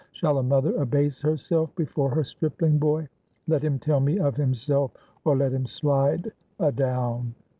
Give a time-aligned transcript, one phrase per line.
[0.13, 3.07] Shall a mother abase herself before her stripling boy?
[3.47, 4.93] Let him tell me of himself,
[5.25, 7.35] or let him slide adown!"